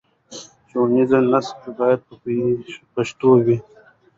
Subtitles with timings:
[0.69, 2.13] ښوونیز نصاب باید په
[2.93, 3.57] پښتو وي.